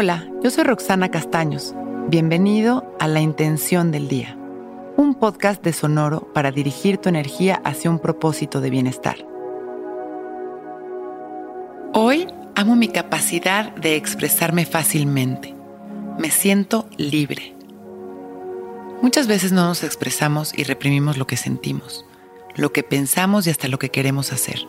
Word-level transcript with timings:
Hola, 0.00 0.30
yo 0.44 0.50
soy 0.52 0.62
Roxana 0.62 1.10
Castaños. 1.10 1.74
Bienvenido 2.06 2.94
a 3.00 3.08
La 3.08 3.20
Intención 3.20 3.90
del 3.90 4.06
Día, 4.06 4.38
un 4.96 5.16
podcast 5.16 5.60
de 5.64 5.72
Sonoro 5.72 6.32
para 6.32 6.52
dirigir 6.52 6.98
tu 6.98 7.08
energía 7.08 7.60
hacia 7.64 7.90
un 7.90 7.98
propósito 7.98 8.60
de 8.60 8.70
bienestar. 8.70 9.16
Hoy 11.94 12.28
amo 12.54 12.76
mi 12.76 12.86
capacidad 12.86 13.74
de 13.74 13.96
expresarme 13.96 14.66
fácilmente. 14.66 15.56
Me 16.16 16.30
siento 16.30 16.88
libre. 16.96 17.56
Muchas 19.02 19.26
veces 19.26 19.50
no 19.50 19.66
nos 19.66 19.82
expresamos 19.82 20.56
y 20.56 20.62
reprimimos 20.62 21.18
lo 21.18 21.26
que 21.26 21.36
sentimos, 21.36 22.06
lo 22.54 22.72
que 22.72 22.84
pensamos 22.84 23.48
y 23.48 23.50
hasta 23.50 23.66
lo 23.66 23.80
que 23.80 23.90
queremos 23.90 24.32
hacer. 24.32 24.60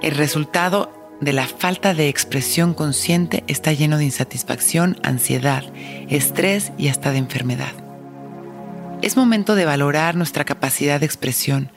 El 0.00 0.16
resultado 0.16 0.97
de 1.20 1.32
la 1.32 1.46
falta 1.46 1.94
de 1.94 2.08
expresión 2.08 2.74
consciente 2.74 3.42
está 3.48 3.72
lleno 3.72 3.98
de 3.98 4.04
insatisfacción, 4.04 4.98
ansiedad, 5.02 5.64
estrés 6.08 6.72
y 6.78 6.88
hasta 6.88 7.10
de 7.10 7.18
enfermedad. 7.18 7.72
Es 9.02 9.16
momento 9.16 9.54
de 9.54 9.64
valorar 9.64 10.14
nuestra 10.14 10.44
capacidad 10.44 11.00
de 11.00 11.06
expresión, 11.06 11.70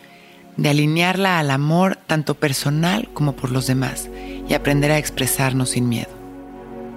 de 0.57 0.69
alinearla 0.69 1.39
al 1.39 1.49
amor 1.49 1.97
tanto 2.07 2.35
personal 2.35 3.09
como 3.13 3.35
por 3.35 3.51
los 3.51 3.67
demás 3.67 4.09
y 4.47 4.53
aprender 4.53 4.91
a 4.91 4.97
expresarnos 4.97 5.71
sin 5.71 5.89
miedo. 5.89 6.09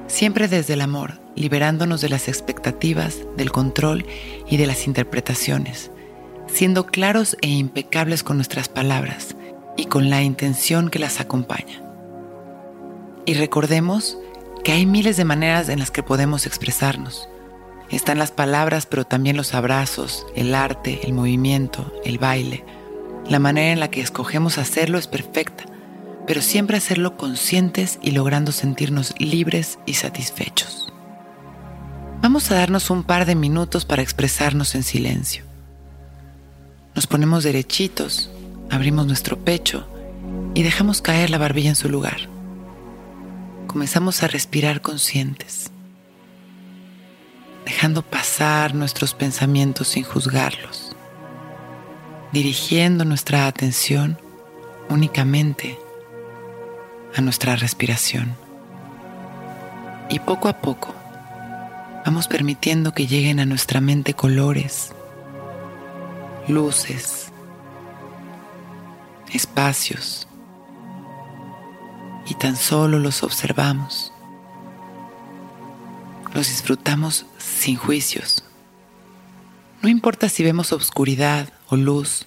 Siempre 0.06 0.48
desde 0.48 0.74
el 0.74 0.82
amor, 0.82 1.20
liberándonos 1.34 2.00
de 2.02 2.10
las 2.10 2.28
expectativas, 2.28 3.20
del 3.36 3.52
control 3.52 4.04
y 4.48 4.58
de 4.58 4.66
las 4.66 4.86
interpretaciones, 4.86 5.90
siendo 6.46 6.86
claros 6.86 7.38
e 7.40 7.48
impecables 7.48 8.22
con 8.22 8.36
nuestras 8.36 8.68
palabras 8.68 9.34
y 9.76 9.86
con 9.86 10.10
la 10.10 10.22
intención 10.22 10.90
que 10.90 10.98
las 10.98 11.20
acompaña. 11.20 11.83
Y 13.26 13.34
recordemos 13.34 14.18
que 14.64 14.72
hay 14.72 14.84
miles 14.84 15.16
de 15.16 15.24
maneras 15.24 15.70
en 15.70 15.78
las 15.78 15.90
que 15.90 16.02
podemos 16.02 16.46
expresarnos. 16.46 17.28
Están 17.90 18.18
las 18.18 18.32
palabras, 18.32 18.86
pero 18.86 19.04
también 19.04 19.36
los 19.36 19.54
abrazos, 19.54 20.26
el 20.34 20.54
arte, 20.54 21.00
el 21.04 21.14
movimiento, 21.14 21.92
el 22.04 22.18
baile. 22.18 22.64
La 23.28 23.38
manera 23.38 23.72
en 23.72 23.80
la 23.80 23.88
que 23.88 24.02
escogemos 24.02 24.58
hacerlo 24.58 24.98
es 24.98 25.06
perfecta, 25.06 25.64
pero 26.26 26.42
siempre 26.42 26.76
hacerlo 26.76 27.16
conscientes 27.16 27.98
y 28.02 28.10
logrando 28.10 28.52
sentirnos 28.52 29.14
libres 29.18 29.78
y 29.86 29.94
satisfechos. 29.94 30.92
Vamos 32.20 32.50
a 32.50 32.56
darnos 32.56 32.90
un 32.90 33.04
par 33.04 33.24
de 33.24 33.34
minutos 33.34 33.86
para 33.86 34.02
expresarnos 34.02 34.74
en 34.74 34.82
silencio. 34.82 35.44
Nos 36.94 37.06
ponemos 37.06 37.44
derechitos, 37.44 38.30
abrimos 38.70 39.06
nuestro 39.06 39.38
pecho 39.38 39.86
y 40.54 40.62
dejamos 40.62 41.00
caer 41.00 41.30
la 41.30 41.38
barbilla 41.38 41.70
en 41.70 41.76
su 41.76 41.88
lugar 41.88 42.33
comenzamos 43.74 44.22
a 44.22 44.28
respirar 44.28 44.82
conscientes, 44.82 45.72
dejando 47.66 48.02
pasar 48.02 48.72
nuestros 48.72 49.14
pensamientos 49.14 49.88
sin 49.88 50.04
juzgarlos, 50.04 50.94
dirigiendo 52.30 53.04
nuestra 53.04 53.48
atención 53.48 54.16
únicamente 54.88 55.76
a 57.16 57.20
nuestra 57.20 57.56
respiración. 57.56 58.36
Y 60.08 60.20
poco 60.20 60.46
a 60.46 60.60
poco 60.60 60.94
vamos 62.06 62.28
permitiendo 62.28 62.94
que 62.94 63.08
lleguen 63.08 63.40
a 63.40 63.44
nuestra 63.44 63.80
mente 63.80 64.14
colores, 64.14 64.92
luces, 66.46 67.32
espacios, 69.32 70.28
y 72.26 72.34
tan 72.34 72.56
solo 72.56 72.98
los 72.98 73.22
observamos. 73.22 74.12
Los 76.34 76.48
disfrutamos 76.48 77.26
sin 77.38 77.76
juicios. 77.76 78.44
No 79.82 79.88
importa 79.88 80.28
si 80.28 80.42
vemos 80.42 80.72
obscuridad 80.72 81.48
o 81.68 81.76
luz, 81.76 82.26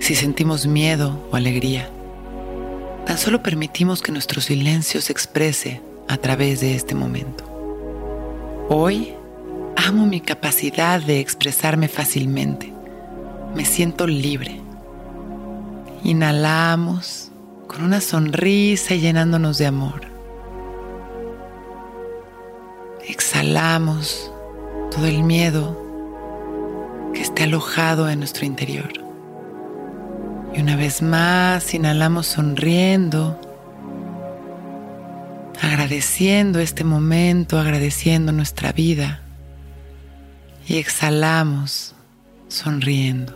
si 0.00 0.14
sentimos 0.14 0.66
miedo 0.66 1.26
o 1.30 1.36
alegría. 1.36 1.90
Tan 3.06 3.18
solo 3.18 3.42
permitimos 3.42 4.02
que 4.02 4.12
nuestro 4.12 4.40
silencio 4.40 5.00
se 5.00 5.12
exprese 5.12 5.80
a 6.08 6.16
través 6.16 6.60
de 6.60 6.74
este 6.74 6.94
momento. 6.94 7.44
Hoy 8.68 9.14
amo 9.76 10.06
mi 10.06 10.20
capacidad 10.20 11.00
de 11.00 11.20
expresarme 11.20 11.88
fácilmente. 11.88 12.72
Me 13.54 13.64
siento 13.64 14.06
libre. 14.06 14.60
Inhalamos 16.02 17.30
con 17.66 17.84
una 17.84 18.00
sonrisa 18.00 18.94
y 18.94 19.00
llenándonos 19.00 19.58
de 19.58 19.66
amor. 19.66 20.02
Exhalamos 23.06 24.30
todo 24.90 25.06
el 25.06 25.22
miedo 25.22 25.82
que 27.12 27.22
esté 27.22 27.44
alojado 27.44 28.08
en 28.08 28.18
nuestro 28.18 28.46
interior. 28.46 28.92
Y 30.54 30.60
una 30.60 30.76
vez 30.76 31.02
más 31.02 31.74
inhalamos 31.74 32.26
sonriendo, 32.26 33.38
agradeciendo 35.60 36.60
este 36.60 36.84
momento, 36.84 37.58
agradeciendo 37.58 38.32
nuestra 38.32 38.72
vida. 38.72 39.20
Y 40.66 40.78
exhalamos 40.78 41.94
sonriendo. 42.48 43.34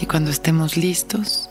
Y 0.00 0.06
cuando 0.06 0.30
estemos 0.30 0.76
listos, 0.76 1.50